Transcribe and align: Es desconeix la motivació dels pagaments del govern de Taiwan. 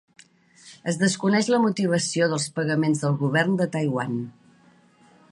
Es 0.91 0.95
desconeix 1.01 1.49
la 1.55 1.59
motivació 1.65 2.29
dels 2.31 2.47
pagaments 2.55 3.03
del 3.03 3.13
govern 3.19 3.53
de 3.61 3.67
Taiwan. 3.77 4.17